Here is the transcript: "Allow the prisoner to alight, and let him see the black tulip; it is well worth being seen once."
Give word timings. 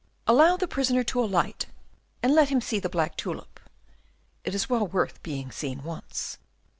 "Allow 0.25 0.57
the 0.57 0.67
prisoner 0.67 1.03
to 1.03 1.23
alight, 1.23 1.67
and 2.23 2.33
let 2.33 2.49
him 2.49 2.59
see 2.59 2.79
the 2.79 2.89
black 2.89 3.15
tulip; 3.15 3.59
it 4.43 4.55
is 4.55 4.67
well 4.67 4.87
worth 4.87 5.21
being 5.21 5.51
seen 5.51 5.83
once." 5.83 6.39